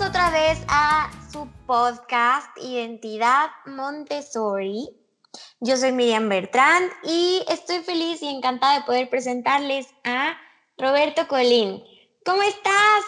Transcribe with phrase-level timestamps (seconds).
[0.00, 4.88] otra vez a su podcast Identidad Montessori.
[5.60, 10.36] Yo soy Miriam Bertrand y estoy feliz y encantada de poder presentarles a
[10.78, 11.82] Roberto Colín.
[12.24, 13.04] ¿Cómo estás?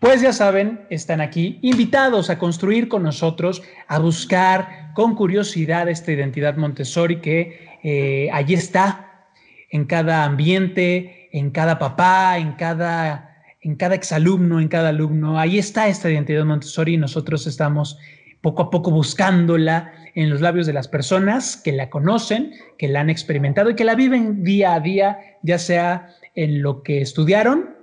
[0.00, 6.12] Pues ya saben, están aquí invitados a construir con nosotros, a buscar con curiosidad esta
[6.12, 9.24] identidad Montessori que eh, allí está,
[9.70, 15.38] en cada ambiente, en cada papá, en cada, en cada exalumno, en cada alumno.
[15.38, 17.98] Ahí está esta identidad Montessori y nosotros estamos
[18.42, 23.00] poco a poco buscándola en los labios de las personas que la conocen, que la
[23.00, 27.75] han experimentado y que la viven día a día, ya sea en lo que estudiaron,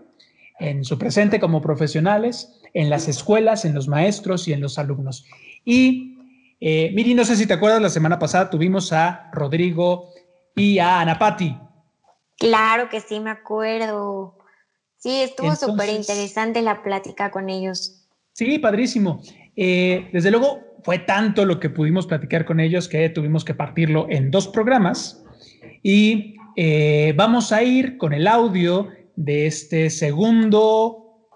[0.64, 5.26] en su presente como profesionales, en las escuelas, en los maestros y en los alumnos.
[5.66, 6.18] Y
[6.60, 10.10] eh, Miri, no sé si te acuerdas, la semana pasada tuvimos a Rodrigo
[10.56, 11.58] y a Ana Patti.
[12.38, 14.38] Claro que sí, me acuerdo.
[14.98, 18.08] Sí, estuvo súper interesante la plática con ellos.
[18.32, 19.22] Sí, padrísimo.
[19.56, 24.08] Eh, desde luego, fue tanto lo que pudimos platicar con ellos que tuvimos que partirlo
[24.10, 25.24] en dos programas.
[25.82, 31.28] Y eh, vamos a ir con el audio de este segundo,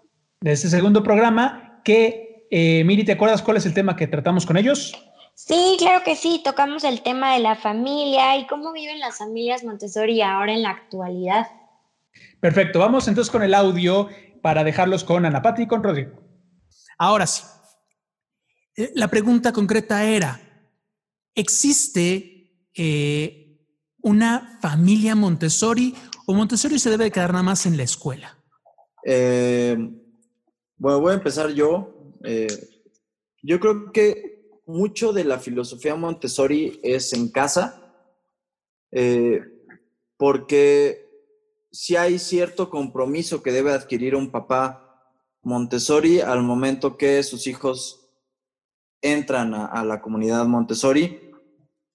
[0.42, 4.46] de este segundo programa que, eh, Miri, ¿te acuerdas cuál es el tema que tratamos
[4.46, 4.94] con ellos?
[5.36, 9.64] Sí, claro que sí, tocamos el tema de la familia y cómo viven las familias
[9.64, 11.48] Montessori ahora en la actualidad.
[12.40, 14.10] Perfecto, vamos entonces con el audio
[14.42, 16.12] para dejarlos con Ana Patti y con Rodrigo.
[16.98, 17.44] Ahora sí.
[18.76, 20.40] Eh, La pregunta concreta era,
[21.36, 23.60] ¿existe eh,
[24.02, 25.94] una familia Montessori
[26.30, 28.38] o Montessori se debe quedar nada más en la escuela?
[29.06, 29.78] Eh,
[30.76, 32.14] bueno, voy a empezar yo.
[32.26, 32.48] Eh,
[33.42, 37.82] yo creo que mucho de la filosofía Montessori es en casa,
[38.92, 39.40] eh,
[40.18, 41.08] porque
[41.72, 45.14] si hay cierto compromiso que debe adquirir un papá
[45.44, 48.10] Montessori al momento que sus hijos
[49.02, 51.32] entran a, a la comunidad Montessori,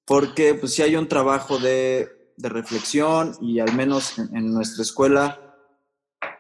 [0.07, 5.57] porque pues si hay un trabajo de, de reflexión y al menos en- nuestra escuela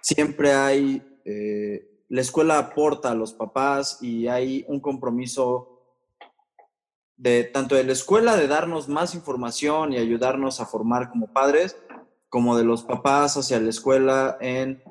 [0.01, 5.69] siempre hay, eh, la escuela aporta a los papás y hay un compromiso
[7.17, 11.77] de tanto de la escuela de darnos más información y ayudarnos a formar como padres,
[12.29, 14.83] como de los papás hacia la escuela en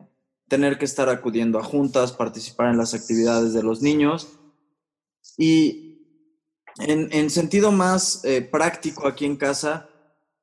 [0.47, 4.37] tener que estar acudiendo a juntas, participar en las actividades de los niños.
[5.37, 6.05] Y
[6.79, 9.89] en, en sentido más eh, práctico aquí en casa,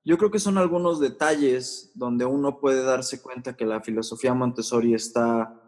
[0.09, 4.95] yo creo que son algunos detalles donde uno puede darse cuenta que la filosofía Montessori
[4.95, 5.61] está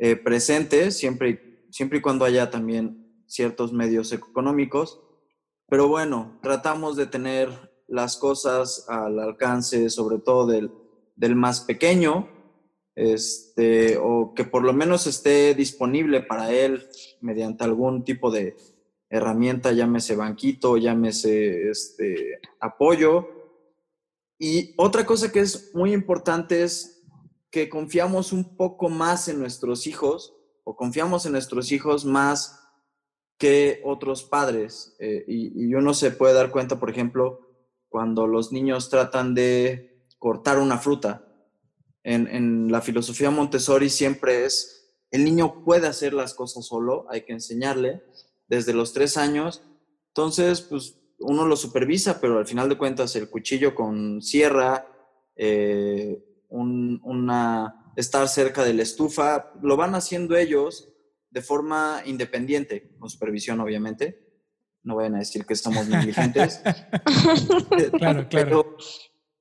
[0.00, 5.00] eh, presente, siempre, siempre y cuando haya también ciertos medios económicos.
[5.68, 7.48] Pero bueno, tratamos de tener
[7.86, 10.72] las cosas al alcance, sobre todo del,
[11.14, 12.28] del más pequeño,
[12.96, 16.88] este, o que por lo menos esté disponible para él
[17.20, 18.56] mediante algún tipo de
[19.08, 23.43] herramienta, llámese banquito, llámese este, apoyo.
[24.38, 27.02] Y otra cosa que es muy importante es
[27.50, 30.34] que confiamos un poco más en nuestros hijos
[30.64, 32.60] o confiamos en nuestros hijos más
[33.38, 34.96] que otros padres.
[34.98, 37.40] Eh, y, y uno se puede dar cuenta, por ejemplo,
[37.88, 41.28] cuando los niños tratan de cortar una fruta.
[42.02, 47.22] En, en la filosofía Montessori siempre es, el niño puede hacer las cosas solo, hay
[47.22, 48.02] que enseñarle
[48.48, 49.62] desde los tres años.
[50.08, 54.86] Entonces, pues uno lo supervisa, pero al final de cuentas el cuchillo con sierra,
[55.36, 60.88] eh, un- una, estar cerca de la estufa, lo van haciendo ellos
[61.30, 64.22] de forma independiente, con supervisión obviamente.
[64.82, 66.60] No vayan a decir que estamos negligentes.
[67.98, 68.28] claro, claro.
[68.30, 68.76] Pero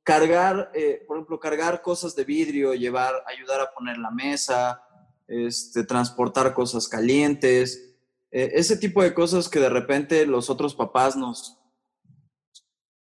[0.04, 4.82] cargar, eh, por ejemplo, cargar cosas de vidrio, llevar, ayudar a poner la mesa,
[5.28, 7.96] este, transportar cosas calientes,
[8.32, 11.60] eh, ese tipo de cosas que de repente los otros papás nos,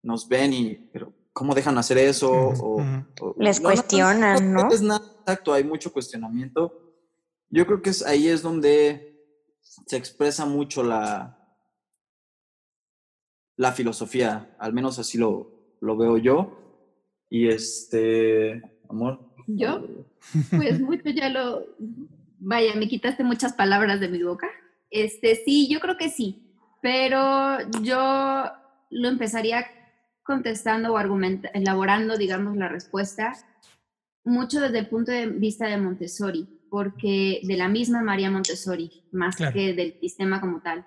[0.04, 2.32] nos ven y, pero ¿cómo dejan hacer eso?
[2.32, 2.84] o,
[3.38, 4.70] Les cuestionan, ¿no?
[4.72, 6.96] es nada exacto, hay mucho cuestionamiento.
[7.50, 9.12] Yo creo que es, ahí es donde
[9.62, 11.38] se expresa mucho la,
[13.58, 16.58] la filosofía, al menos así lo, lo veo yo.
[17.30, 19.20] Y este, amor.
[19.48, 19.88] ¿Yo?
[20.50, 21.66] Pues mucho ya lo,
[22.40, 24.48] vaya, me quitaste muchas palabras de mi boca.
[24.90, 26.44] Este, sí, yo creo que sí,
[26.82, 28.44] pero yo
[28.90, 29.66] lo empezaría
[30.24, 31.00] contestando o
[31.54, 33.34] elaborando, digamos, la respuesta
[34.24, 39.36] mucho desde el punto de vista de Montessori, porque de la misma María Montessori, más
[39.36, 40.86] que del sistema como tal,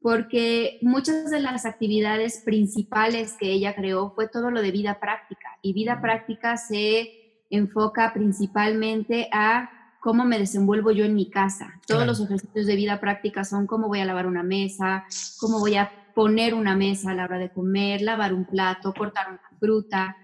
[0.00, 5.58] porque muchas de las actividades principales que ella creó fue todo lo de vida práctica,
[5.62, 9.70] y vida práctica se enfoca principalmente a
[10.06, 11.80] cómo me desenvuelvo yo en mi casa.
[11.84, 15.04] Todos los ejercicios de vida práctica son cómo voy a lavar una mesa,
[15.40, 19.26] cómo voy a poner una mesa a la hora de comer, lavar un plato, cortar
[19.30, 20.16] una fruta,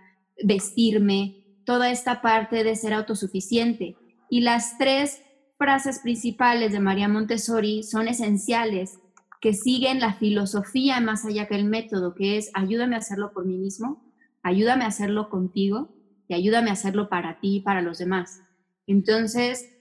[0.45, 3.97] vestirme, toda esta parte de ser autosuficiente.
[4.31, 5.21] Y las tres
[5.59, 9.01] frases principales de María Montessori son esenciales,
[9.41, 13.47] que siguen la filosofía más allá que el método, que es ayúdame a hacerlo por
[13.47, 14.01] mí mismo,
[14.45, 15.93] ayúdame a hacerlo contigo
[16.29, 18.43] y ayúdame a hacerlo para ti y para los demás.
[18.87, 19.72] Entonces,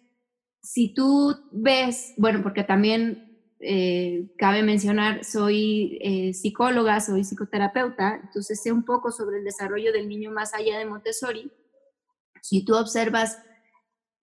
[0.61, 8.61] si tú ves, bueno, porque también eh, cabe mencionar, soy eh, psicóloga, soy psicoterapeuta, entonces
[8.61, 11.51] sé un poco sobre el desarrollo del niño más allá de Montessori.
[12.41, 13.39] Si tú observas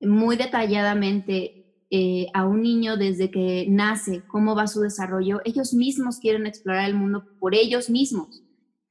[0.00, 6.18] muy detalladamente eh, a un niño desde que nace, cómo va su desarrollo, ellos mismos
[6.18, 8.42] quieren explorar el mundo por ellos mismos.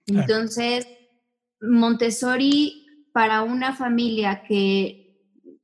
[0.06, 0.88] Entonces,
[1.60, 5.07] Montessori para una familia que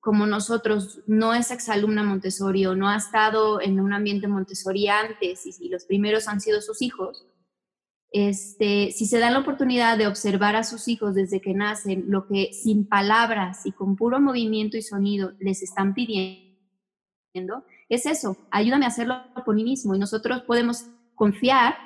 [0.04, 5.70] como nosotros no es exalumna Montessori no ha estado en un ambiente Montessori antes y,
[5.70, 7.26] los primeros han sido sus hijos,
[8.12, 12.28] este, si se da la oportunidad de observar a sus hijos desde que nacen, lo
[12.28, 18.84] que sin palabras y con puro movimiento y sonido les están pidiendo, es eso, ayúdame
[18.84, 19.96] a hacerlo por mí mismo.
[19.96, 20.86] Y nosotros podemos
[21.16, 21.78] confiar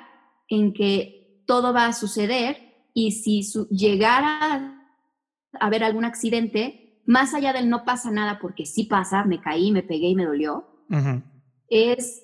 [0.48, 4.74] en que todo va a suceder y si llegara
[5.52, 9.72] a haber algún accidente, más allá del no pasa nada porque sí pasa, me caí,
[9.72, 10.66] me pegué y me dolió,
[11.70, 12.22] es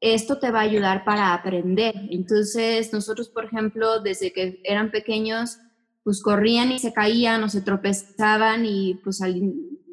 [0.00, 1.94] esto te va a ayudar para aprender.
[2.10, 5.58] Entonces, nosotros, por ejemplo, desde que eran pequeños,
[6.02, 9.20] pues corrían y se caían o se tropezaban y pues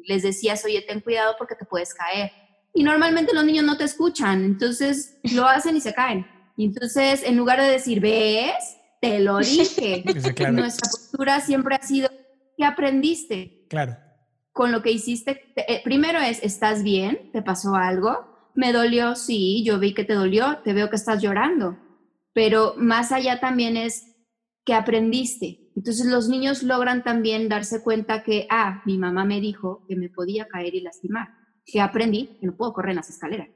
[0.04, 2.32] les decías, oye, ten cuidado porque te puedes caer.
[2.72, 6.26] Y normalmente los niños no te escuchan, entonces lo hacen y se caen.
[6.56, 8.54] Y entonces, en lugar de decir, ves,
[9.02, 10.02] te lo dije,
[10.50, 12.08] nuestra postura siempre ha sido,
[12.56, 13.66] ¿qué aprendiste?
[13.68, 14.09] Claro
[14.52, 17.30] con lo que hiciste, eh, primero es, ¿estás bien?
[17.32, 18.50] ¿Te pasó algo?
[18.54, 19.14] ¿Me dolió?
[19.14, 21.78] Sí, yo vi que te dolió, te veo que estás llorando.
[22.32, 24.10] Pero más allá también es
[24.64, 25.70] que aprendiste.
[25.76, 30.08] Entonces los niños logran también darse cuenta que, ah, mi mamá me dijo que me
[30.08, 31.28] podía caer y lastimar.
[31.64, 33.48] Que aprendí que no puedo correr en las escaleras.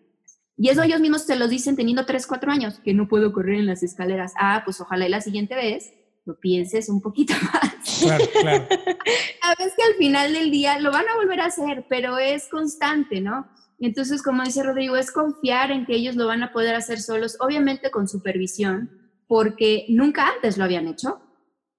[0.57, 3.59] Y eso ellos mismos te lo dicen teniendo 3, 4 años, que no puedo correr
[3.59, 4.33] en las escaleras.
[4.39, 5.93] Ah, pues ojalá y la siguiente vez
[6.25, 7.75] lo pienses un poquito más.
[8.01, 8.67] Claro, claro.
[9.59, 13.21] veces que al final del día lo van a volver a hacer, pero es constante,
[13.21, 13.49] ¿no?
[13.79, 17.37] Entonces, como dice Rodrigo, es confiar en que ellos lo van a poder hacer solos,
[17.41, 21.21] obviamente con supervisión, porque nunca antes lo habían hecho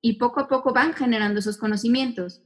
[0.01, 2.41] y poco a poco van generando esos conocimientos.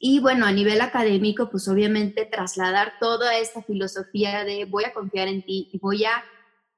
[0.00, 5.28] Y bueno, a nivel académico, pues obviamente trasladar toda esta filosofía de voy a confiar
[5.28, 6.24] en ti y voy a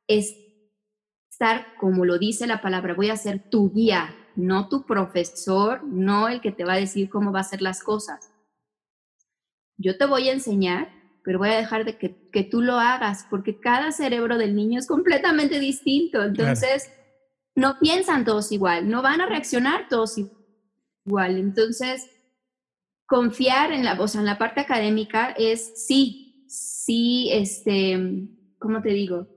[0.07, 6.29] estar, como lo dice la palabra, voy a ser tu guía, no tu profesor, no
[6.29, 8.33] el que te va a decir cómo va a hacer las cosas.
[9.77, 10.93] Yo te voy a enseñar,
[11.25, 14.87] pero voy a dejar de que, tú lo hagas, porque cada cerebro del niño es
[14.87, 16.23] completamente distinto.
[16.23, 16.91] Entonces,
[17.55, 20.17] no piensan todos igual, no van a reaccionar todos
[21.07, 21.39] igual.
[21.39, 22.09] Entonces,
[23.07, 29.29] confiar en la, o en la parte académica es sí, sí, este, ¿cómo te digo?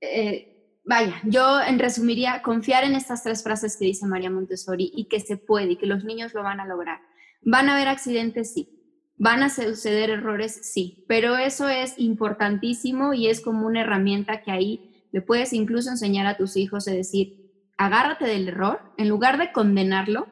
[0.00, 0.51] Eh,
[0.84, 5.20] vaya, yo en resumiría, confiar en estas tres frases que dice María Montessori y que
[5.20, 7.00] se puede y que los niños lo van a lograr.
[7.42, 8.52] ¿Van a haber accidentes?
[8.52, 8.68] Sí.
[9.16, 10.60] ¿Van a suceder errores?
[10.72, 11.04] Sí.
[11.08, 16.26] Pero eso es importantísimo y es como una herramienta que ahí le puedes incluso enseñar
[16.26, 20.26] a tus hijos de decir, agárrate del error, en lugar de condenarlo,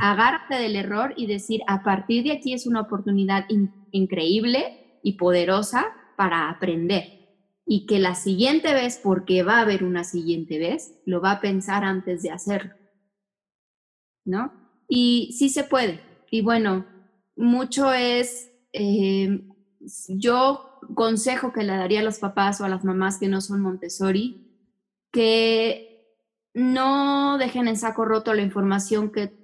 [0.00, 3.46] agárrate del error y decir, a partir de aquí es una oportunidad
[3.92, 5.86] increíble y poderosa
[6.16, 7.15] para aprender
[7.66, 11.40] y que la siguiente vez, porque va a haber una siguiente vez, lo va a
[11.40, 12.74] pensar antes de hacerlo.
[14.24, 14.52] ¿No?
[14.88, 16.00] Y sí se puede.
[16.30, 16.86] Y bueno,
[17.34, 19.40] mucho es, eh,
[20.08, 23.60] yo consejo que le daría a los papás o a las mamás que no son
[23.60, 24.46] Montessori,
[25.10, 26.16] que
[26.54, 29.34] no dejen en saco roto la información que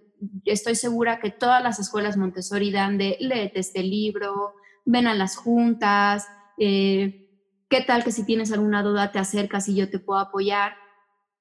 [0.45, 5.37] estoy segura que todas las escuelas Montessori dan de léete este libro, ven a las
[5.37, 7.22] juntas, eh,
[7.73, 10.75] qué tal que si tienes alguna duda te acercas y yo te puedo apoyar,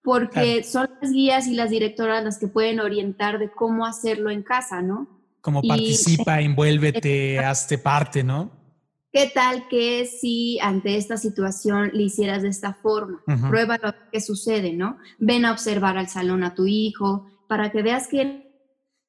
[0.01, 4.41] porque son las guías y las directoras las que pueden orientar de cómo hacerlo en
[4.41, 5.09] casa, ¿no?
[5.41, 8.49] Como participa, envuélvete, hazte parte, ¿no?
[9.11, 13.21] ¿Qué tal que si ante esta situación le hicieras de esta forma?
[13.49, 14.99] Prueba lo que sucede, ¿no?
[15.19, 18.50] Ven a observar al salón a tu hijo para que veas que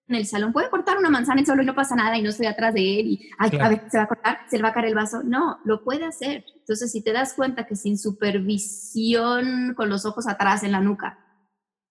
[0.08, 2.30] en el salón puede cortar una manzana en solo y no pasa nada y no
[2.30, 4.72] estoy atrás de él y a ver, se va a cortar, se le va a
[4.72, 5.22] caer el vaso.
[5.22, 6.44] No, lo puede hacer.
[6.56, 11.18] Entonces, si te das cuenta que sin supervisión con los ojos atrás en la nuca,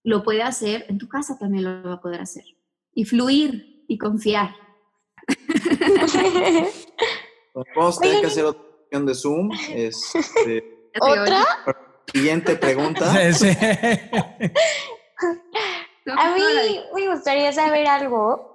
[0.03, 2.43] lo puede hacer, en tu casa también lo va a poder hacer.
[2.93, 4.55] Y fluir y confiar.
[7.75, 9.51] Vamos a tener que hacer otra sesión de Zoom.
[9.73, 11.43] Este, ¿Otra?
[12.11, 13.13] Siguiente pregunta.
[16.07, 16.41] A mí
[16.95, 18.49] me gustaría saber algo.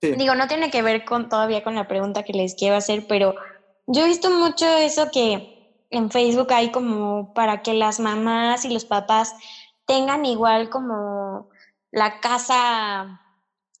[0.00, 3.34] Digo, no tiene que ver con todavía con la pregunta que les quiero hacer, pero
[3.86, 8.72] yo he visto mucho eso que en Facebook hay como para que las mamás y
[8.72, 9.34] los papás
[9.86, 11.48] tengan igual como
[11.90, 13.20] la casa,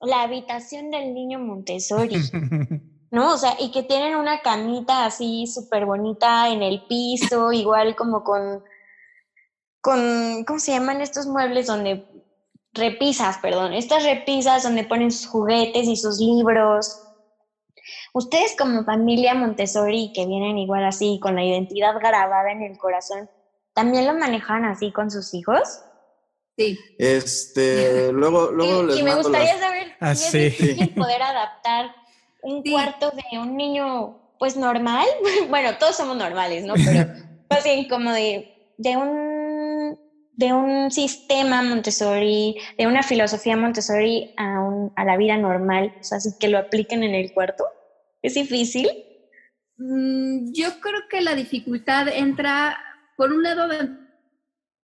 [0.00, 2.16] la habitación del niño Montessori.
[3.10, 3.34] ¿no?
[3.34, 8.24] O sea, y que tienen una camita así súper bonita en el piso, igual como
[8.24, 8.62] con,
[9.80, 12.04] con, ¿cómo se llaman estos muebles donde,
[12.78, 17.02] repisas, perdón, estas repisas donde ponen sus juguetes y sus libros.
[18.12, 23.30] Ustedes como familia Montessori, que vienen igual así, con la identidad grabada en el corazón,
[23.74, 25.80] ¿también lo manejan así con sus hijos?
[26.56, 26.78] Sí.
[26.98, 30.38] Este, luego, luego y, les y me gustaría saber Ah, si sí.
[30.38, 31.94] es difícil poder adaptar
[32.42, 35.06] un cuarto de un niño, pues normal.
[35.48, 36.74] bueno, todos somos normales, ¿no?
[36.74, 37.08] Pero
[37.50, 39.35] más bien como de, de un
[40.36, 46.18] de un sistema Montessori, de una filosofía Montessori a, a la vida normal, o sea,
[46.38, 47.64] que lo apliquen en el cuarto.
[48.22, 48.88] ¿Es difícil?
[49.78, 52.78] Mm, Yo creo que la dificultad entra,
[53.16, 53.96] por un lado, dentro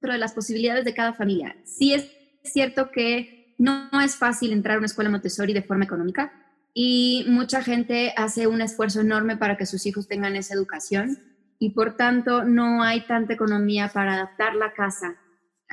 [0.02, 1.56] de las posibilidades de cada familia.
[1.66, 2.10] Sí es
[2.44, 6.34] cierto que no es fácil entrar a una escuela Montessori de forma económica
[6.74, 11.20] y mucha gente hace un esfuerzo enorme para que sus hijos tengan esa educación
[11.60, 15.21] y por tanto no hay tanta economía para adaptar la casa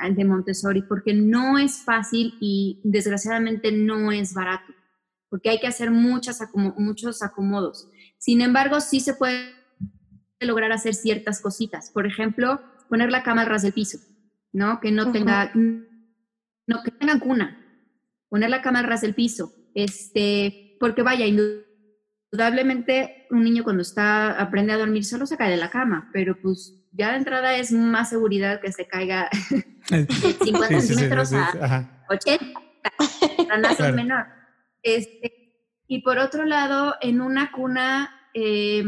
[0.07, 4.73] de Montessori porque no es fácil y desgraciadamente no es barato
[5.29, 7.89] porque hay que hacer muchas acomo- muchos acomodos.
[8.17, 9.53] Sin embargo, sí se puede
[10.41, 11.91] lograr hacer ciertas cositas.
[11.91, 13.99] Por ejemplo, poner la cama al ras del piso,
[14.51, 14.79] ¿no?
[14.79, 17.63] Que no tenga, no, que tengan cuna.
[18.29, 19.53] Poner la cama al ras del piso.
[19.75, 21.25] Este, porque vaya,
[22.31, 26.41] indudablemente un niño cuando está, aprende a dormir solo se cae de la cama, pero
[26.41, 29.29] pues ya de entrada es más seguridad que se caiga
[29.89, 32.05] 50 Sí, centímetros sí, a sí, ajá.
[32.09, 32.45] 80,
[33.49, 33.95] ranazo Claro.
[33.95, 34.25] menor.
[34.83, 35.55] Este,
[35.87, 38.83] y por otro lado, en una cuna, eh,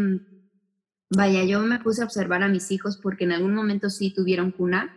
[1.10, 4.52] vaya, yo me puse a observar a mis hijos porque en algún momento sí tuvieron
[4.52, 4.96] cuna.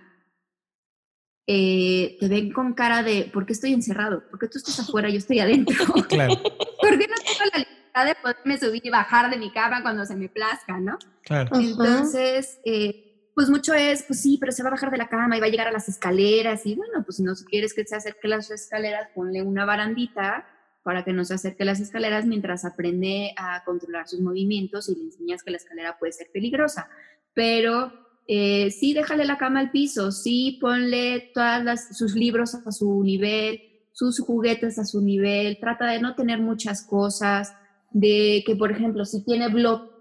[1.47, 4.23] Eh, te ven con cara de, ¿por qué estoy encerrado?
[4.31, 5.75] ¿Por qué tú estás afuera y yo estoy adentro?
[6.09, 6.35] Claro,
[6.81, 10.05] ¿Por qué no tengo la libertad de poderme subir y bajar de mi cama cuando
[10.07, 10.99] se me plazca, no?
[11.23, 11.51] claro.
[11.55, 15.37] Entonces, eh, pues mucho es, pues sí, pero se va a bajar de la cama
[15.37, 17.97] y va a llegar a las escaleras y bueno, pues si no quieres que se
[17.97, 20.47] acerque a las escaleras, ponle una barandita
[20.85, 24.95] para que no se acerque a las escaleras mientras aprende a controlar sus movimientos y
[24.95, 26.89] le enseñas que la escalera puede ser peligrosa.
[27.33, 27.93] Pero
[28.29, 33.61] eh, sí, déjale la cama al piso, sí, ponle todos sus libros a su nivel,
[33.93, 37.55] sus juguetes a su nivel, trata de no tener muchas cosas,
[37.93, 39.94] de que, por ejemplo, si tiene bloques,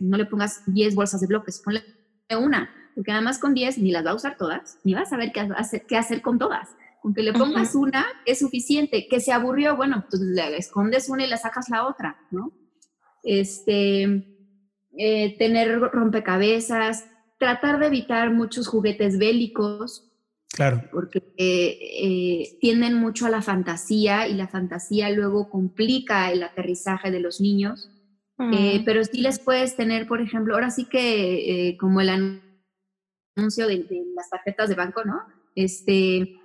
[0.00, 1.82] no le pongas 10 bolsas de bloques, ponle
[2.30, 5.32] una, porque además con 10 ni las va a usar todas, ni vas a saber
[5.32, 6.68] qué hacer, qué hacer con todas.
[7.02, 9.06] Con que le pongas una es suficiente.
[9.10, 12.50] Que se aburrió, bueno, pues le escondes una y le sacas la otra, ¿no?
[13.22, 14.24] Este,
[14.96, 17.04] eh, tener rompecabezas,
[17.38, 20.14] tratar de evitar muchos juguetes bélicos,
[20.54, 26.44] Claro, porque eh, eh, tienden mucho a la fantasía y la fantasía luego complica el
[26.44, 27.90] aterrizaje de los niños.
[28.52, 28.84] Eh, Mm.
[28.84, 32.08] pero sí les puedes tener, por ejemplo, ahora sí que eh, como el
[33.36, 35.20] anuncio de, de las tarjetas de banco, ¿no?
[35.54, 36.36] Este,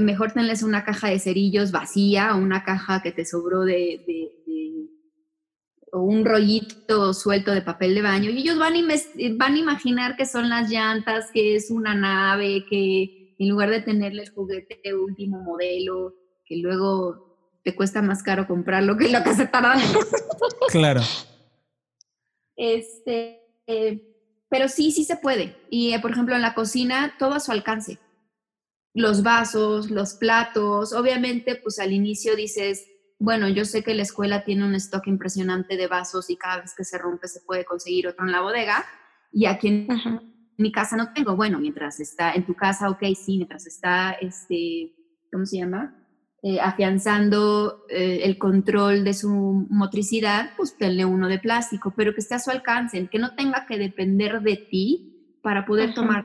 [0.00, 4.30] mejor tenles una caja de cerillos vacía o una caja que te sobró de, de-
[4.46, 4.86] de-
[5.94, 8.80] o un rollito suelto de papel de baño y ellos van a,
[9.36, 13.82] van a imaginar que son las llantas, que es una nave, que en lugar de
[13.82, 16.14] tenerle el juguete de último modelo,
[16.46, 19.86] que luego te cuesta más caro comprarlo que lo que se tardan en
[20.70, 21.00] Claro.
[22.56, 24.12] Este, eh,
[24.48, 25.56] pero sí, sí se puede.
[25.70, 27.98] Y, eh, por ejemplo, en la cocina, todo a su alcance.
[28.94, 30.92] Los vasos, los platos.
[30.92, 32.86] Obviamente, pues al inicio dices,
[33.18, 36.74] bueno, yo sé que la escuela tiene un stock impresionante de vasos y cada vez
[36.76, 38.84] que se rompe se puede conseguir otro en la bodega.
[39.32, 39.88] Y aquí en
[40.58, 41.36] mi casa no tengo.
[41.36, 44.94] Bueno, mientras está en tu casa, ok, sí, mientras está, este,
[45.32, 46.01] ¿cómo se llama?
[46.44, 49.28] Eh, afianzando eh, el control de su
[49.70, 53.64] motricidad, pues tenle uno de plástico, pero que esté a su alcance, que no tenga
[53.64, 55.94] que depender de ti para poder Ujú.
[56.00, 56.24] tomar,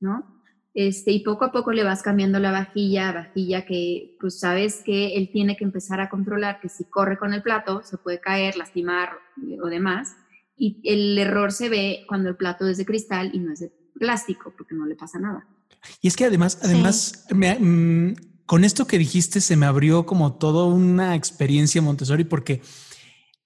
[0.00, 0.42] ¿no?
[0.74, 5.16] Este, y poco a poco le vas cambiando la vajilla, vajilla que pues sabes que
[5.16, 8.56] él tiene que empezar a controlar, que si corre con el plato se puede caer,
[8.56, 9.08] lastimar
[9.48, 10.16] eh, o demás.
[10.54, 13.72] Y el error se ve cuando el plato es de cristal y no es de
[13.94, 15.46] plástico, porque no le pasa nada.
[16.02, 18.14] Y es que además, además, me- mm,
[18.48, 22.62] con esto que dijiste se me abrió como toda una experiencia Montessori porque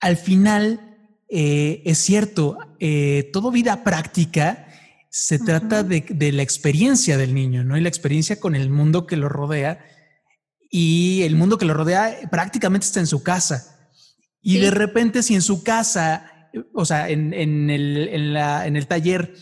[0.00, 0.80] al final
[1.28, 4.68] eh, es cierto, eh, todo vida práctica
[5.10, 7.76] se trata de, de la experiencia del niño, ¿no?
[7.76, 9.84] Y la experiencia con el mundo que lo rodea.
[10.70, 13.90] Y el mundo que lo rodea prácticamente está en su casa.
[14.40, 14.60] Y Sí.
[14.60, 18.86] de repente, si en su casa, o sea, en, en el, en la- en el
[18.86, 19.34] taller,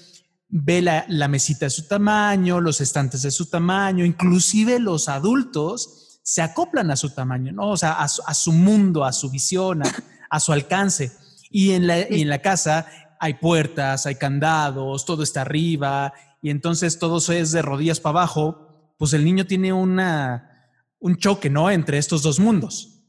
[0.50, 6.42] ve la, mesita de su tamaño, los estantes de su tamaño, inclusive los adultos se
[6.42, 7.70] acoplan a su tamaño, ¿no?
[7.70, 9.92] O sea, a su, mundo, a su visión, a,
[10.28, 11.12] a su alcance.
[11.50, 12.86] Y en, la, y en la casa
[13.18, 18.94] hay puertas, hay candados, todo está arriba, y entonces todo es de rodillas para abajo,
[18.98, 21.70] pues el niño tiene una, un choque, ¿no?
[21.70, 23.02] Entre estos dos mundos.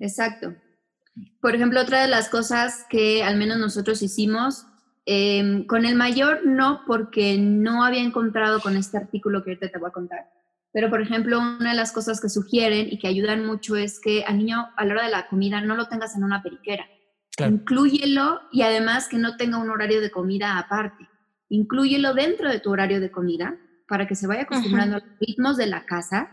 [0.00, 0.54] Exacto.
[1.40, 4.66] Por ejemplo, otra de las cosas que al menos nosotros hicimos,
[5.10, 9.78] eh, con el mayor no, porque no había encontrado con este artículo que ahorita te
[9.78, 10.30] voy a contar.
[10.70, 14.24] Pero, por ejemplo, una de las cosas que sugieren y que ayudan mucho es que
[14.24, 16.86] al niño a la hora de la comida no lo tengas en una periquera.
[17.34, 17.54] Claro.
[17.54, 21.08] Inclúyelo y además que no tenga un horario de comida aparte.
[21.48, 23.56] Inclúyelo dentro de tu horario de comida
[23.88, 26.28] para que se vaya acostumbrando a los ritmos de la casa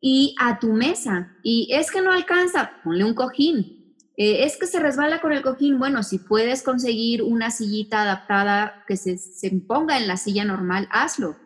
[0.00, 1.36] y a tu mesa.
[1.44, 3.75] Y es que no alcanza, ponle un cojín.
[4.16, 5.78] Eh, es que se resbala con el cojín.
[5.78, 10.88] Bueno, si puedes conseguir una sillita adaptada que se, se ponga en la silla normal,
[10.90, 11.36] hazlo.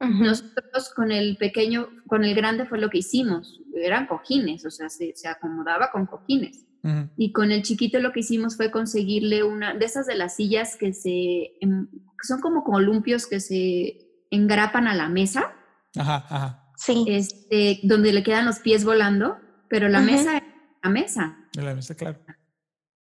[0.00, 3.60] Nosotros con el pequeño, con el grande fue lo que hicimos.
[3.74, 6.66] Eran cojines, o sea, se, se acomodaba con cojines.
[6.82, 7.08] Ujú.
[7.16, 10.76] Y con el chiquito lo que hicimos fue conseguirle una de esas de las sillas
[10.76, 15.54] que se em, que son como columpios que se engrapan a la mesa,
[15.96, 16.72] Ajá, ajá.
[16.76, 17.04] Sí.
[17.08, 19.38] este, donde le quedan los pies volando,
[19.70, 20.10] pero la Ujú.
[20.10, 20.42] mesa es
[20.82, 21.38] la mesa.
[21.54, 22.18] De la mesa, claro.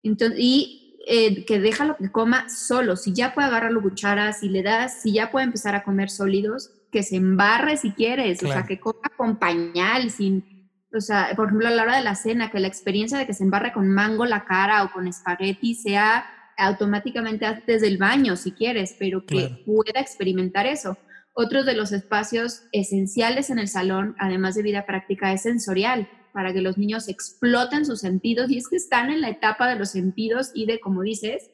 [0.03, 2.95] Entonces, y eh, que deja lo que coma solo.
[2.95, 6.09] Si ya puede agarrar la cuchara, si le das, si ya puede empezar a comer
[6.09, 8.61] sólidos, que se embarre si quieres, o Claro.
[8.61, 12.15] sea, que coma con pañal, sin, o sea, por ejemplo, a la hora de la
[12.15, 15.73] cena, que la experiencia de que se embarre con mango la cara o con espagueti
[15.75, 16.25] sea
[16.57, 19.57] automáticamente antes del baño, si quieres, pero que Claro.
[19.65, 20.97] pueda experimentar eso.
[21.33, 26.53] Otros de los espacios esenciales en el salón, además de vida práctica, es sensorial, para
[26.53, 29.89] que los niños exploten sus sentidos, y es que están en la etapa de los
[29.89, 31.51] sentidos y de, como dices,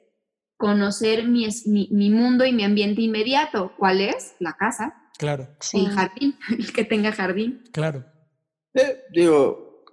[0.57, 3.73] conocer mi, mi, mi mundo y mi ambiente inmediato.
[3.77, 4.35] ¿Cuál es?
[4.39, 5.79] La casa, Claro, sí.
[5.79, 7.63] el jardín, el que tenga jardín.
[7.71, 8.05] claro.
[8.73, 9.83] Eh, digo,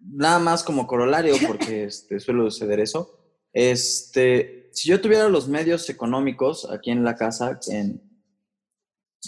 [0.00, 3.18] nada más como corolario, porque este, suele suceder eso.
[3.52, 8.02] Este, si yo tuviera los medios económicos aquí en la casa, en,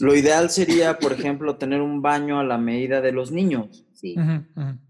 [0.01, 3.85] lo ideal sería, por ejemplo, tener un baño a la medida de los niños.
[3.95, 4.17] Sí.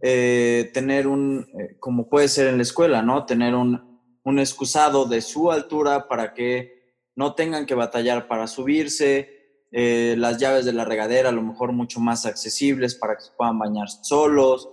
[0.01, 3.27] Eh, tener un, eh, como puede ser en la escuela, ¿no?
[3.27, 9.67] Tener un, un excusado de su altura para que no tengan que batallar para subirse,
[9.73, 13.33] eh, las llaves de la regadera a lo mejor mucho más accesibles para que se
[13.37, 14.71] puedan bañar solos,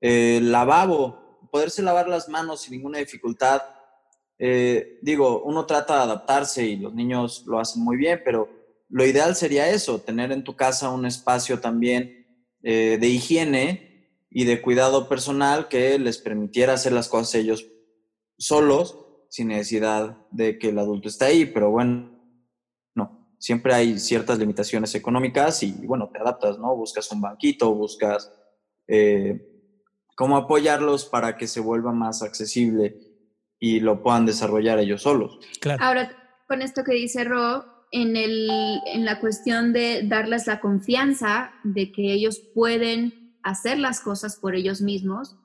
[0.00, 3.62] lavabo, poderse lavar las manos sin ninguna dificultad.
[4.38, 8.55] Digo, uno trata de adaptarse y los niños lo hacen muy bien, pero
[8.88, 12.26] lo ideal sería eso, tener en tu casa un espacio también
[12.62, 17.66] eh, de higiene y de cuidado personal que les permitiera hacer las cosas ellos
[18.38, 22.10] solos sin necesidad de que el adulto esté ahí, pero bueno,
[22.94, 26.74] no, siempre hay ciertas limitaciones económicas y bueno, te adaptas, ¿no?
[26.76, 28.32] Buscas un banquito, buscas
[28.86, 29.56] eh,
[30.14, 32.98] cómo apoyarlos para que se vuelva más accesible
[33.58, 35.38] y lo puedan desarrollar ellos solos.
[35.60, 35.82] Claro.
[35.82, 38.48] Ahora, con esto que dice Ro, en, el,
[38.86, 44.54] en la cuestión de darles la confianza de que ellos pueden hacer las cosas por
[44.54, 45.36] ellos mismos,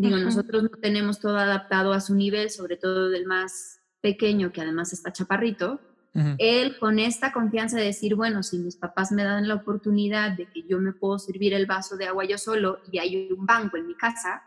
[0.00, 0.26] Digo, Ujú.
[0.26, 4.92] nosotros no tenemos todo adaptado a su nivel, sobre todo del más pequeño, que además
[4.92, 5.80] está chaparrito.
[6.14, 6.36] Ujú.
[6.38, 10.46] Él con esta confianza de decir, bueno, si mis papás me dan la oportunidad de
[10.46, 13.76] que yo me puedo servir el vaso de agua yo solo y hay un banco
[13.76, 14.44] en mi casa,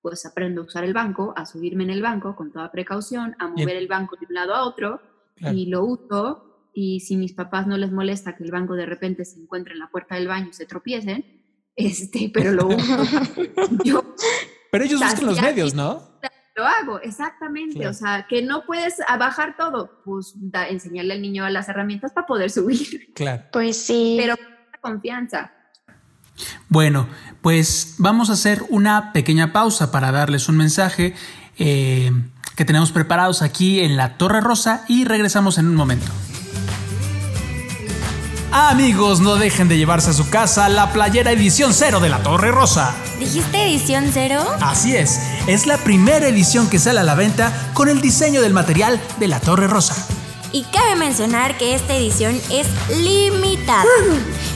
[0.00, 3.46] pues aprendo a usar el banco, a subirme en el banco con toda precaución, a
[3.46, 3.66] Bien.
[3.66, 5.00] mover el banco de un lado a otro
[5.34, 5.56] Claro.
[5.56, 6.53] y lo uso.
[6.74, 9.78] Y si mis papás no les molesta que el banco de repente se encuentre en
[9.78, 11.24] la puerta del baño y se tropiecen,
[11.76, 12.96] este, pero lo uso.
[13.84, 14.14] yo
[14.72, 16.14] Pero ellos buscan los medios, ¿no?
[16.56, 17.74] lo hago, exactamente.
[17.78, 17.90] Claro.
[17.90, 22.28] O sea, que no puedes bajar todo, pues da- enseñarle al niño las herramientas para
[22.28, 23.42] poder subir, Claro.
[23.52, 24.16] Pues sí.
[24.20, 24.36] pero
[24.80, 25.52] con confianza.
[26.68, 27.08] Bueno,
[27.42, 31.14] pues vamos a hacer una pequeña pausa para darles un mensaje
[31.58, 32.12] eh,
[32.56, 36.06] que tenemos preparados aquí en la Torre Rosa y regresamos en un momento.
[38.56, 42.52] Amigos, no dejen de llevarse a su casa la playera edición cero de la Torre
[42.52, 42.94] Rosa.
[43.18, 44.44] ¿Dijiste edición cero?
[44.60, 48.52] Así es, es la primera edición que sale a la venta con el diseño del
[48.52, 49.96] material de la Torre Rosa.
[50.52, 53.90] Y cabe mencionar que esta edición es limitada,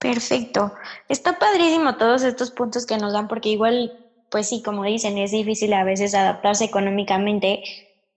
[0.00, 0.74] Perfecto.
[1.08, 3.92] Está padrísimo todos estos puntos que nos dan porque igual,
[4.32, 7.62] pues sí, como dicen, es difícil a veces adaptarse económicamente,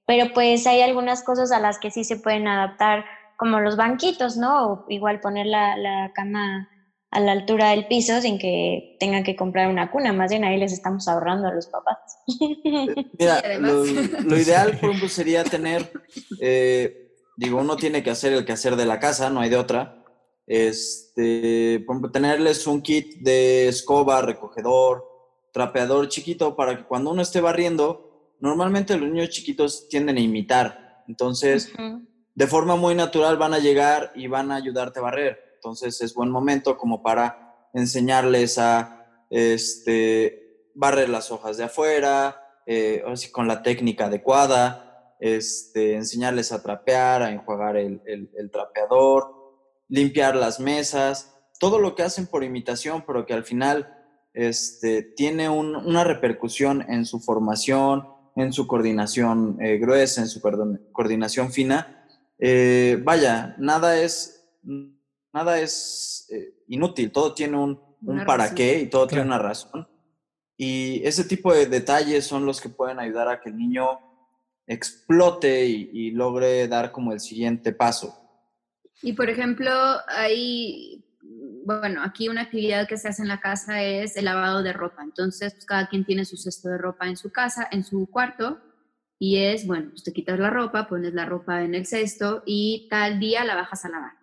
[0.08, 3.06] pero pues hay algunas cosas a las que sí se pueden adaptar,
[3.42, 4.72] como los banquitos, ¿no?
[4.72, 6.70] O igual poner la, la cama
[7.10, 10.60] a la altura del piso sin que tengan que comprar una cuna, más bien ahí
[10.60, 11.98] les estamos ahorrando a los papás.
[13.18, 13.72] Mira, Sí, además.
[13.72, 13.84] lo,
[14.30, 15.92] lo ideal, por ejemplo, sería tener,
[16.40, 20.04] eh, digo, uno tiene que hacer el quehacer de la casa, no hay de otra.
[20.46, 25.04] Este, por ejemplo, tenerles un kit de escoba, recogedor,
[25.52, 31.04] trapeador chiquito para que cuando uno esté barriendo, normalmente los niños chiquitos tienden a imitar.
[31.08, 31.74] Entonces.
[32.36, 35.40] De forma muy natural van a llegar y van a ayudarte a barrer.
[35.56, 43.04] Entonces es buen momento como para enseñarles a este, barrer las hojas de afuera, eh,
[43.32, 49.36] con la técnica adecuada, este, enseñarles a trapear, a enjuagar el, el- trapeador,
[49.88, 53.94] limpiar las mesas, todo lo que hacen por imitación, pero que al final
[54.34, 60.42] este, tiene un- una repercusión en su formación, en su coordinación eh, gruesa, en su
[60.42, 62.01] coordin- coordinación fina.
[62.44, 64.44] Eh, vaya, nada es,
[65.32, 67.80] nada es eh, inútil, todo tiene un,
[68.26, 68.56] para razón.
[68.56, 69.88] qué y todo tiene una razón.
[70.58, 74.00] Y ese tipo de detalles son los que pueden ayudar a que el niño
[74.66, 78.18] explote y, y logre dar como el siguiente paso.
[79.04, 79.72] Y por ejemplo,
[80.08, 81.06] hay,
[81.64, 85.04] bueno, aquí una actividad que se hace en la casa es el lavado de ropa.
[85.04, 88.60] Entonces, pues, cada quien tiene su cesto de ropa en su casa, en su cuarto,
[89.22, 92.88] y es, bueno, pues te quitas la ropa, pones la ropa en el cesto y
[92.90, 94.14] tal día la bajas a lavar.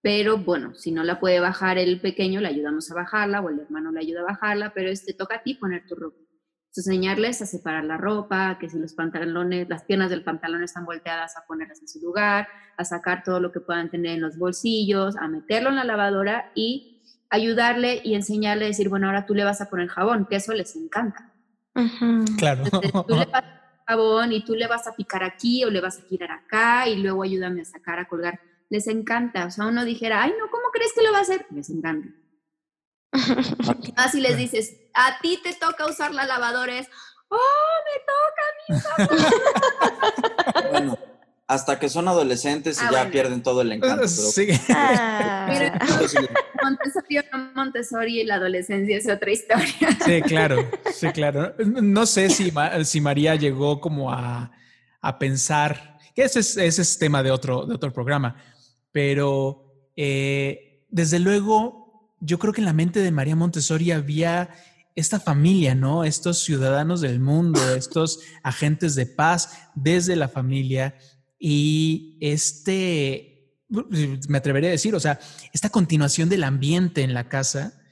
[0.00, 3.58] Pero bueno, si no la puede bajar el pequeño, le ayudamos a bajarla o el
[3.58, 6.18] hermano le ayuda a bajarla, pero es, te toca a ti poner tu ropa.
[6.18, 10.84] Entonces, enseñarles a separar la ropa, que si los pantalones, las piernas del pantalón están
[10.84, 14.38] volteadas, a ponerlas en su lugar, a sacar todo lo que puedan tener en los
[14.38, 19.34] bolsillos, a meterlo en la lavadora y ayudarle y enseñarle a decir, bueno, ahora tú
[19.34, 21.32] le vas a poner jabón, que eso les encanta.
[22.38, 22.62] Claro.
[22.66, 25.70] Entonces, tú le vas a poner jabón y tú le vas a picar aquí o
[25.70, 28.40] le vas a girar acá y luego ayúdame a sacar, a colgar.
[28.70, 29.46] Les encanta.
[29.46, 31.46] O sea, uno dijera, ay, no, ¿cómo crees que lo va a hacer?
[31.50, 32.08] Les encanta.
[33.96, 36.88] Así les dices, a ti te toca usar la lavadora, es,
[37.28, 37.38] oh,
[37.86, 38.44] me toca.
[40.70, 40.98] Bueno,
[41.46, 43.10] hasta que son adolescentes y Ah, ya bueno.
[43.12, 43.96] pierden todo el encanto.
[43.96, 44.48] pero- Sí.
[44.70, 45.46] Ah.
[45.50, 45.78] Mira,
[46.62, 49.66] Montessori o no Montessori y la adolescencia es otra historia.
[50.04, 51.54] Sí, claro, sí, claro.
[51.66, 52.52] No sé si,
[52.84, 54.50] si María llegó como a,
[55.00, 58.36] a pensar, que ese es, ese es tema de otro, de otro programa,
[58.92, 64.48] pero eh, desde luego yo creo que en la mente de María Montessori había
[64.94, 66.04] esta familia, ¿no?
[66.04, 70.94] Estos ciudadanos del mundo, estos agentes de paz desde la familia
[71.46, 75.20] y este, me atrevería a decir, o sea,
[75.52, 77.82] esta continuación del ambiente en la casa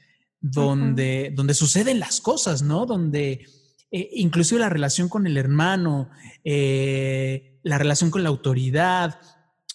[0.41, 2.87] donde, donde suceden las cosas, ¿no?
[2.87, 3.45] Donde
[3.91, 6.09] eh, inclusive la relación con el hermano,
[6.45, 9.21] eh, la relación con la autoridad,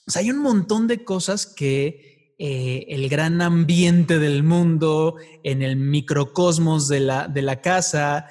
[0.07, 5.61] o sea, hay un montón de cosas que eh, el gran ambiente del mundo, en
[5.61, 8.25] el microcosmos de la, de la casa,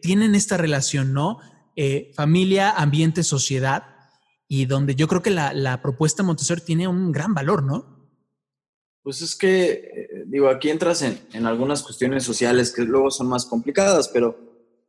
[0.00, 1.40] tienen esta relación, ¿no?
[2.14, 3.97] Familia, ambiente, sociedad.
[4.48, 7.98] Y donde yo creo que la, la propuesta Montessori tiene un gran valor, ¿no?
[9.02, 13.28] Pues es que, eh, digo, aquí entras en, en, algunas cuestiones sociales que luego son
[13.28, 14.38] más complicadas, pero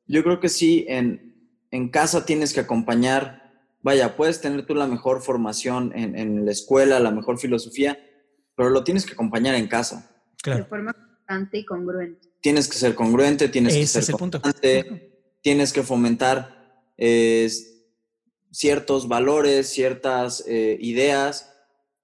[0.08, 4.88] yo creo que sí, en, en casa tienes que acompañar, vaya, puedes tener tú la
[4.88, 8.00] mejor formación en, en, la escuela, la mejor filosofía,
[8.56, 10.10] pero lo tienes que acompañar en casa.
[10.42, 10.64] Claro.
[10.64, 12.28] De forma constante y congruente.
[12.42, 15.06] Tienes que ser congruente, tienes Ese que ser es el constante, punto.
[15.42, 17.50] tienes que fomentar eh,
[18.52, 21.50] ciertos valores, ciertas eh, ideas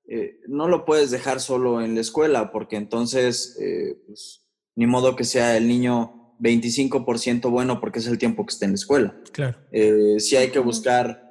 [0.08, 4.43] eh, no lo puedes dejar solo en la escuela, porque entonces, eh, pues,
[4.75, 8.71] ni modo que sea el niño 25% bueno porque es el tiempo que está en
[8.71, 9.21] la escuela.
[9.31, 9.58] Claro.
[9.71, 11.23] Eh, sí hay que buscar,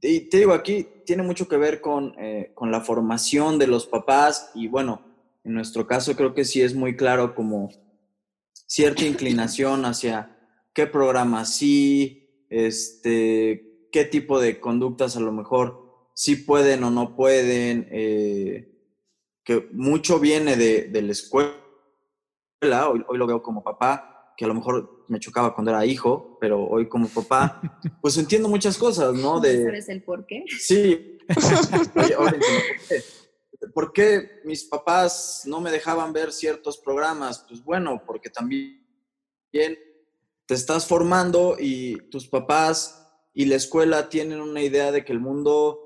[0.00, 2.14] y te digo, aquí tiene mucho que ver con,
[2.54, 5.04] con la formación de los papás y bueno,
[5.44, 7.70] en nuestro caso creo que sí es muy claro como
[8.66, 10.38] cierta inclinación hacia
[10.72, 17.14] qué programas sí, este, qué tipo de conductas a lo mejor si pueden o no
[17.14, 18.68] pueden, eh,
[19.44, 21.52] que mucho viene de, de la escuela,
[22.60, 26.38] hoy, hoy, lo veo como papá, que a lo mejor me chocaba cuando era hijo,
[26.40, 27.60] pero hoy como papá,
[28.02, 29.40] pues entiendo muchas cosas, ¿no?
[29.40, 30.44] De, ¿Sabes el por qué?
[30.58, 31.18] Sí,
[31.96, 33.02] oye, ahora entiendo por qué.
[33.72, 37.44] ¿Por qué mis papás no me dejaban ver ciertos programas?
[37.48, 38.84] Pues bueno, porque también
[39.52, 43.01] te estás formando y tus papás
[43.34, 45.80] y la escuela tienen una idea de que el mundo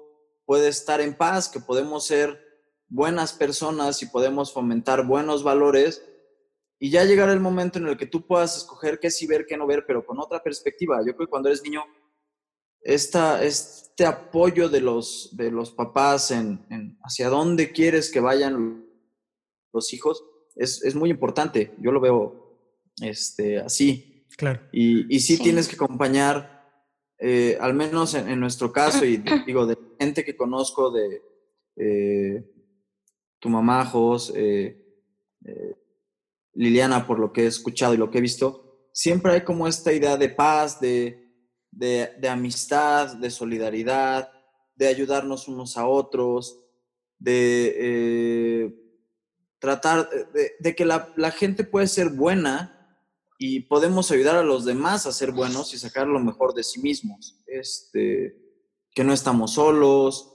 [0.45, 2.45] puede estar en paz, que podemos ser
[2.89, 6.03] buenas personas y podemos fomentar buenos valores
[6.79, 9.57] y ya llegar el momento en el que tú puedas escoger qué sí ver, qué
[9.57, 10.99] no ver, pero con otra perspectiva.
[10.99, 11.85] Yo creo que cuando eres niño,
[12.83, 18.87] esta, este apoyo de los, de los papás en, en hacia dónde quieres que vayan
[19.73, 21.75] los hijos es, es, muy importante.
[21.79, 22.59] Yo lo veo
[23.01, 24.27] este, así.
[24.37, 24.61] Claro.
[24.73, 25.43] Y, y sí, sí.
[25.43, 26.56] tienes que acompañar
[27.19, 31.23] eh, al menos en, en, nuestro caso, y digo, de gente que conozco, de
[31.77, 32.45] eh,
[33.39, 34.83] tu mamá, Jos, eh,
[36.55, 39.93] Liliana, por lo que he escuchado y lo que he visto, siempre hay como esta
[39.93, 41.33] idea de paz, de,
[41.71, 44.33] de, de amistad, de solidaridad,
[44.75, 46.63] de ayudarnos unos a otros,
[47.19, 48.75] de
[49.59, 52.76] tratar de, de que la, la gente puede ser buena
[53.39, 56.81] y podemos ayudar a los demás a ser buenos y sacar lo mejor de sí
[56.81, 57.43] mismos.
[57.47, 58.37] Este,
[58.95, 60.33] que no estamos solos,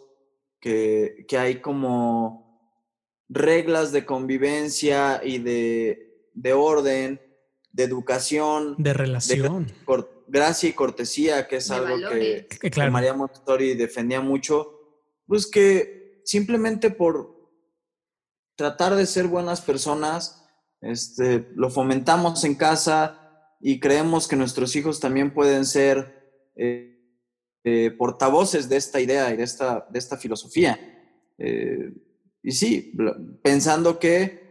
[0.59, 2.41] que, que hay como
[3.27, 7.21] reglas de convivencia y de, de orden,
[7.71, 9.73] de educación, de relación, de
[10.27, 12.45] gracia y cortesía, que es de algo valores.
[12.59, 12.89] que, claro.
[12.89, 14.79] que María Montessori defendía mucho,
[15.25, 17.35] pues que simplemente por
[18.55, 20.40] tratar de ser buenas personas,
[20.81, 26.91] este, lo fomentamos en casa y creemos que nuestros hijos también pueden ser eh,
[27.63, 30.79] eh, portavoces de esta idea y de esta, de esta filosofía.
[31.37, 31.93] Eh,
[32.43, 32.93] y sí,
[33.43, 34.41] pensando que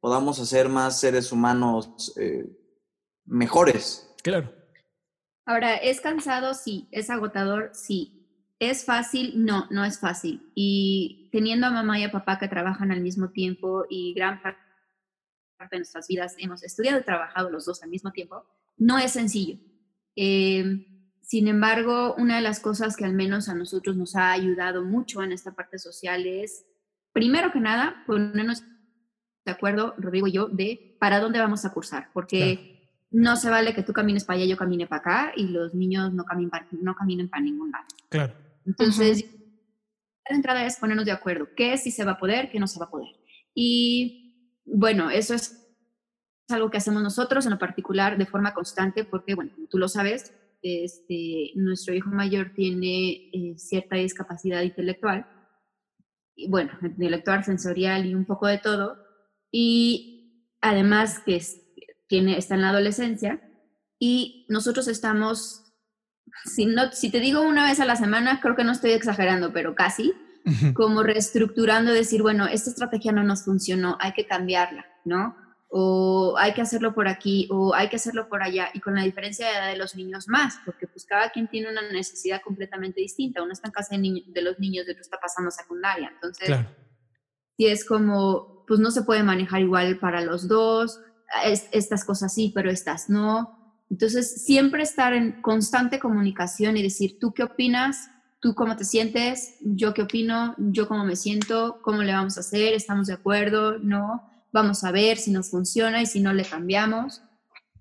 [0.00, 2.46] podamos hacer más seres humanos eh,
[3.26, 4.10] mejores.
[4.22, 4.50] Claro.
[5.44, 6.54] Ahora, ¿es cansado?
[6.54, 6.88] Sí.
[6.90, 7.70] ¿Es agotador?
[7.74, 8.26] Sí.
[8.58, 9.44] ¿Es fácil?
[9.44, 10.50] No, no es fácil.
[10.54, 14.63] Y teniendo a mamá y a papá que trabajan al mismo tiempo y gran parte
[15.70, 18.44] de nuestras vidas hemos estudiado y trabajado los dos al mismo tiempo,
[18.76, 19.58] no es sencillo.
[20.16, 20.86] Eh,
[21.22, 25.22] sin embargo, una de las cosas que al menos a nosotros nos ha ayudado mucho
[25.22, 26.66] en esta parte social es,
[27.12, 28.62] primero que nada, ponernos
[29.44, 32.78] de acuerdo, Rodrigo y yo, de para dónde vamos a cursar, porque claro.
[33.10, 36.12] no se vale que tú camines para allá, yo camine para acá y los niños
[36.12, 37.84] no caminen para, no caminen para ningún lado.
[38.08, 38.34] Claro.
[38.66, 40.30] Entonces, uh -huh.
[40.30, 42.78] la entrada es ponernos de acuerdo, qué sí se va a poder, qué no se
[42.78, 43.14] va a poder.
[43.54, 44.23] Y
[44.64, 45.60] bueno, eso es
[46.48, 50.32] algo que hacemos nosotros en lo particular de forma constante porque, bueno, tú lo sabes,
[50.62, 55.26] este, nuestro hijo mayor tiene eh, cierta discapacidad intelectual,
[56.36, 58.96] y bueno, intelectual, sensorial y un poco de todo,
[59.52, 61.40] y además que
[62.08, 63.40] tiene, está en la adolescencia,
[63.98, 65.74] y nosotros estamos,
[66.46, 69.52] si, no, si te digo una vez a la semana, creo que no estoy exagerando,
[69.52, 70.12] pero casi,
[70.74, 75.36] como reestructurando, decir, bueno, esta estrategia no nos funcionó, hay que cambiarla, ¿no?
[75.68, 79.02] O hay que hacerlo por aquí, o hay que hacerlo por allá, y con la
[79.02, 83.00] diferencia de edad de los niños más, porque pues cada quien tiene una necesidad completamente
[83.00, 83.42] distinta.
[83.42, 86.10] Uno está en casa de, niño, de los niños, de otro está pasando secundaria.
[86.14, 86.68] Entonces, claro.
[87.56, 91.00] si es como, pues no se puede manejar igual para los dos,
[91.44, 93.82] es, estas cosas sí, pero estas no.
[93.90, 98.10] Entonces, siempre estar en constante comunicación y decir, ¿tú qué opinas?
[98.44, 102.40] Tú cómo te sientes, yo qué opino, yo cómo me siento, cómo le vamos a
[102.40, 106.44] hacer, estamos de acuerdo, no, vamos a ver si nos funciona y si no le
[106.44, 107.22] cambiamos.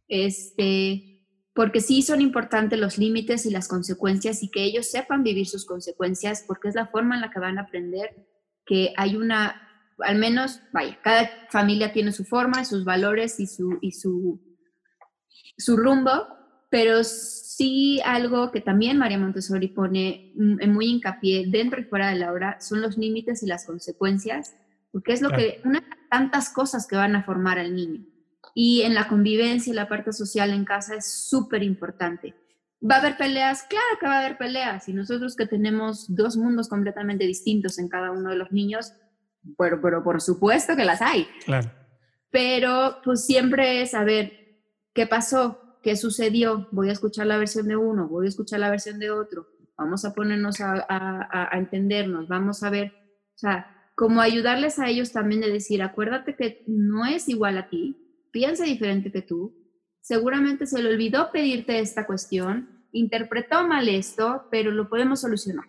[0.07, 5.47] Este, porque sí son importantes los límites y las consecuencias y que ellos sepan vivir
[5.47, 8.25] sus consecuencias, porque es la forma en la que van a aprender
[8.65, 9.67] que hay una,
[9.99, 14.39] al menos, vaya, cada familia tiene su forma, sus valores y su, y su,
[15.57, 16.25] su rumbo,
[16.69, 17.03] pero
[17.55, 22.59] sí algo que también María Montessori pone muy hincapié dentro y fuera de la obra
[22.59, 24.55] son los límites y las consecuencias,
[24.91, 28.05] porque es lo que, una de tantas cosas que van a formar al niño.
[28.55, 32.35] Y en la convivencia y la parte social en casa es súper importante.
[32.87, 33.63] ¿Va a haber peleas?
[33.63, 34.87] Claro que va a haber peleas.
[34.89, 38.93] Y nosotros que tenemos dos mundos completamente distintos en cada uno de los niños,
[39.57, 41.27] pero, pero por supuesto que las hay.
[41.45, 41.71] Claro.
[42.29, 44.33] Pero pues siempre es saber
[44.93, 46.67] qué pasó, qué sucedió.
[46.71, 49.47] Voy a escuchar la versión de uno, voy a escuchar la versión de otro.
[49.77, 52.93] Vamos a ponernos a, a, a entendernos, vamos a ver,
[53.35, 57.69] o sea, como ayudarles a ellos también de decir, acuérdate que no es igual a
[57.69, 59.55] ti, piensa diferente que tú,
[60.01, 65.65] seguramente se le olvidó pedirte esta cuestión, interpretó mal esto, pero lo podemos solucionar.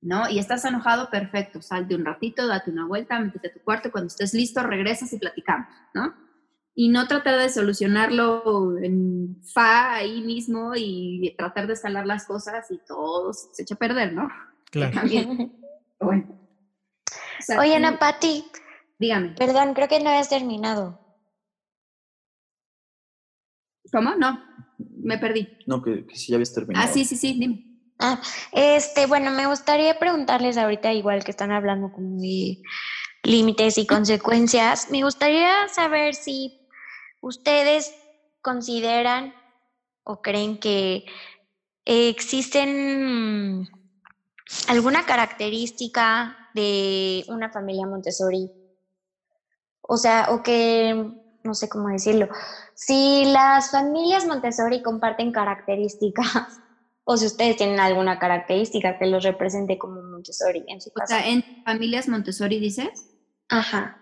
[0.00, 0.28] ¿No?
[0.28, 4.08] Y estás enojado, perfecto, salte un ratito, date una vuelta, métete a tu cuarto, cuando
[4.08, 6.14] estés listo regresas y platicamos, ¿no?
[6.76, 12.68] Y no tratar de solucionarlo en fa ahí mismo y tratar de escalar las cosas
[12.70, 14.28] y todo se echa a perder, ¿no?
[14.70, 14.92] Claro.
[14.94, 15.52] También.
[16.00, 16.38] Bueno.
[17.58, 18.44] Oye, Ana Pati.
[18.98, 19.30] Dígame.
[19.38, 21.00] Perdón, creo que no habías terminado.
[23.90, 24.14] ¿Cómo?
[24.16, 24.44] No,
[24.78, 25.48] me perdí.
[25.66, 26.84] No, que, que sí ya habías terminado.
[26.84, 27.64] Ah, sí, sí, sí, dime.
[27.98, 28.20] Ah,
[28.52, 32.60] este, bueno, me gustaría preguntarles ahorita, igual que están hablando como de
[33.22, 36.63] límites y consecuencias, me gustaría saber si
[37.24, 37.94] ustedes
[38.42, 39.34] consideran
[40.04, 41.06] o creen que
[41.86, 43.66] existen
[44.68, 48.50] alguna característica de una familia Montessori.
[49.80, 52.28] O sea, o que, no sé cómo decirlo,
[52.74, 56.60] si las familias Montessori comparten características,
[57.04, 61.16] o si ustedes tienen alguna característica que los represente como Montessori en su casa.
[61.16, 63.10] O sea, ¿en familias Montessori dices?
[63.48, 64.00] Ajá.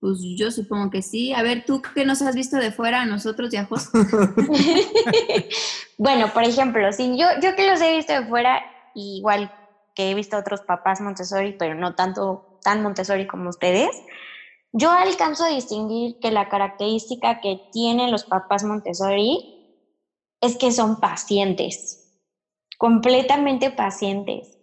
[0.00, 1.32] Pues yo supongo que sí.
[1.32, 3.90] A ver, tú que nos has visto de fuera, a nosotros y a Jos.
[5.98, 8.62] bueno, por ejemplo, si yo, yo que los he visto de fuera,
[8.94, 9.52] igual
[9.94, 13.90] que he visto otros papás Montessori, pero no tanto tan Montessori como ustedes,
[14.72, 19.54] yo alcanzo a distinguir que la característica que tienen los papás Montessori
[20.42, 22.20] es que son pacientes,
[22.76, 24.55] completamente pacientes.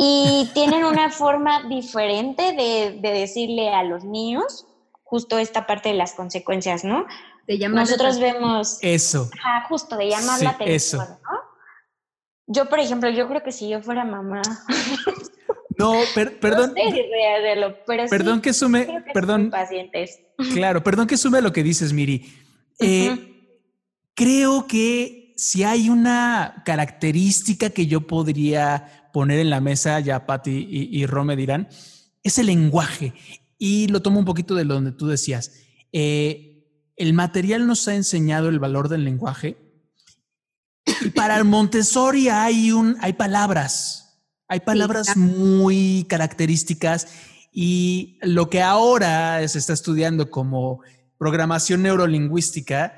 [0.00, 4.66] Y tienen una forma diferente de, decirle a los niños
[5.02, 7.04] justo esta parte de las consecuencias, ¿no?
[7.48, 8.78] De Nosotros vemos...
[8.82, 9.28] Eso.
[9.68, 11.38] justo, de llamar la atención, ¿no?
[12.46, 14.42] Yo, por ejemplo, yo creo que si yo fuera mamá...
[15.78, 15.94] No,
[16.40, 16.74] perdón.
[17.86, 19.50] pero perdón que sume, perdón.
[19.50, 20.20] Pacientes.
[20.54, 22.32] Claro, perdón que sume lo que dices, Miri.
[22.80, 23.60] Eh,
[24.14, 30.66] creo que si hay una característica que yo podría poner en la mesa, ya Patti
[30.70, 31.68] y, y Rome dirán,
[32.22, 33.14] es el lenguaje.
[33.58, 35.52] Y lo tomo un poquito de donde tú decías.
[35.92, 36.48] Eh,
[36.96, 39.56] el material nos ha enseñado el valor del lenguaje.
[41.00, 47.08] Y para el Montessori hay, un, hay palabras, hay palabras muy características
[47.52, 50.80] y lo que ahora se está estudiando como
[51.18, 52.92] programación neurolingüística,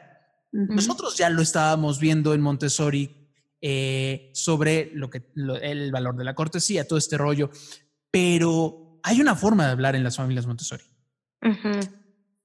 [0.53, 3.20] nosotros ya lo estábamos viendo en Montessori
[3.63, 5.23] eh, sobre lo que,
[5.63, 7.51] el valor de la cortesía, todo este rollo,
[8.11, 10.85] pero hay una forma de hablar en las familias Montessori.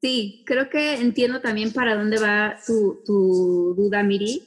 [0.02, 4.44] Sí, creo que entiendo también para dónde va tu, tu duda, Miri.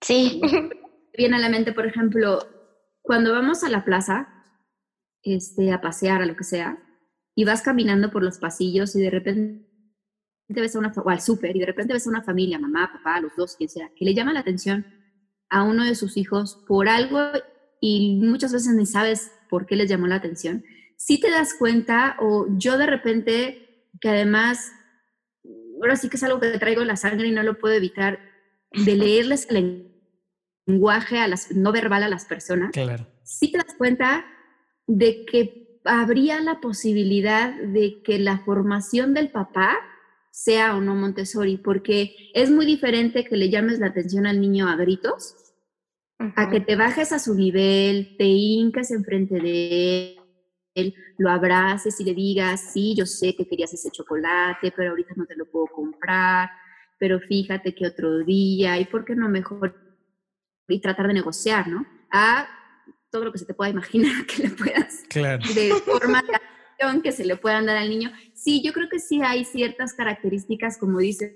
[0.00, 0.40] Sí.
[1.16, 2.40] Viene a la mente, por ejemplo,
[3.00, 4.28] cuando vamos a la plaza,
[5.22, 6.82] este, a pasear, a lo que sea,
[7.34, 9.66] y vas caminando por los pasillos y de repente
[10.48, 13.20] ves a una, o al súper, y de repente ves a una familia, mamá, papá,
[13.20, 14.84] los dos, quien sea, que le llama la atención
[15.54, 17.20] a uno de sus hijos por algo
[17.80, 20.64] y muchas veces ni sabes por qué les llamó la atención,
[20.96, 24.72] si te das cuenta o yo de repente, que además,
[25.80, 28.18] ahora sí que es algo que traigo en la sangre y no lo puedo evitar,
[28.72, 29.92] de leerles el
[30.66, 33.06] lenguaje a las, no verbal a las personas, claro.
[33.22, 34.26] sí te das cuenta
[34.88, 39.76] de que habría la posibilidad de que la formación del papá
[40.32, 44.68] sea o no Montessori, porque es muy diferente que le llames la atención al niño
[44.68, 45.43] a gritos,
[46.18, 50.16] a que te bajes a su nivel, te hincas enfrente de
[50.74, 55.14] él, lo abraces y le digas, sí, yo sé que querías ese chocolate, pero ahorita
[55.16, 56.50] no te lo puedo comprar,
[56.98, 59.84] pero fíjate que otro día, y por qué no mejor
[60.68, 61.86] y tratar de negociar, ¿no?
[62.10, 62.48] A
[63.10, 65.42] todo lo que se te pueda imaginar que le puedas, claro.
[65.54, 68.10] de forma de acción que se le puedan dar al niño.
[68.34, 71.34] Sí, yo creo que sí hay ciertas características, como dices,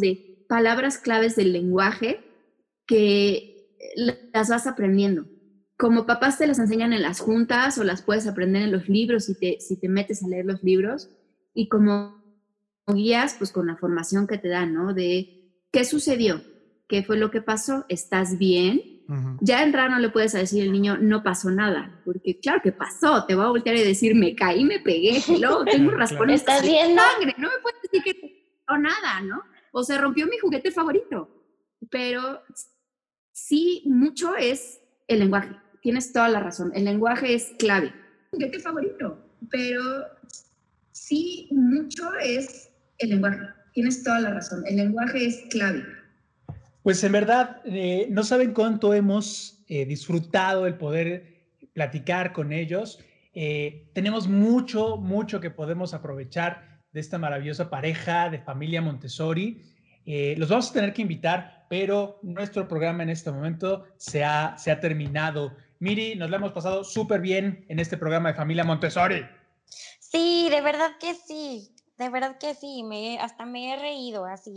[0.00, 2.22] de palabras claves del lenguaje
[2.86, 3.63] que
[4.32, 5.26] las vas aprendiendo.
[5.76, 9.24] Como papás te las enseñan en las juntas o las puedes aprender en los libros
[9.24, 11.10] si te, si te metes a leer los libros.
[11.52, 12.22] Y como
[12.86, 14.94] guías, pues con la formación que te dan, ¿no?
[14.94, 16.42] De qué sucedió,
[16.88, 18.94] qué fue lo que pasó, estás bien,
[19.40, 23.26] ya en no le puedes decir al niño, no pasó nada, porque claro que pasó,
[23.26, 27.02] te va a voltear y decir, me caí, me pegué, luego tengo raspones ¿Estás viendo?
[27.02, 29.42] sangre, no me puedes decir que no nada, ¿no?
[29.72, 31.28] O se rompió mi juguete favorito,
[31.90, 32.40] pero
[33.34, 35.50] sí, mucho es el lenguaje,
[35.82, 37.92] tienes toda la razón, el lenguaje es clave.
[38.30, 39.18] Juguete favorito,
[39.50, 39.82] pero
[40.92, 43.40] sí, mucho es el lenguaje,
[43.72, 45.84] tienes toda la razón, el lenguaje es clave.
[46.82, 51.34] Pues en verdad, eh, no saben cuánto hemos eh, disfrutado el poder
[51.72, 53.00] platicar con ellos.
[53.32, 59.62] Eh, tenemos mucho, mucho que podemos aprovechar de esta maravillosa pareja de familia Montessori.
[60.06, 64.70] Los vamos a tener que invitar, pero nuestro programa en este momento se ha, se
[64.70, 65.52] ha terminado.
[65.78, 69.24] Miri, nos lo hemos pasado súper bien en este programa de familia Montessori.
[69.98, 71.74] Sí, de verdad que sí.
[71.98, 74.54] De verdad que sí, me, hasta me he reído así.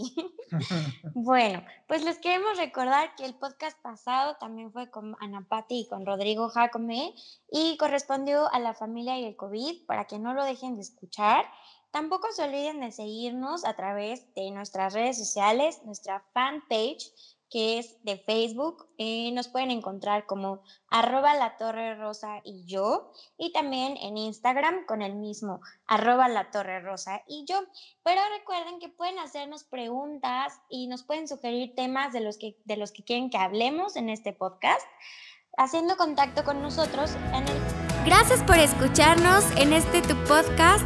[1.13, 5.87] bueno, pues les queremos recordar que el podcast pasado también fue con Ana Patti y
[5.87, 7.13] con Rodrigo Jacome
[7.51, 11.45] y correspondió a la familia y el COVID para que no lo dejen de escuchar.
[11.91, 17.11] Tampoco se olviden de seguirnos a través de nuestras redes sociales, nuestra fanpage
[17.49, 18.87] que es de Facebook.
[18.97, 23.11] Eh, nos pueden encontrar como arroba la torre rosa y yo.
[23.37, 27.59] Y también en Instagram con el mismo arroba la torre rosa y yo.
[28.03, 32.77] Pero recuerden que pueden hacernos preguntas y nos pueden sugerir temas de los que, de
[32.77, 34.85] los que quieren que hablemos en este podcast,
[35.57, 37.57] haciendo contacto con nosotros en el...
[38.05, 40.85] Gracias por escucharnos en este tu podcast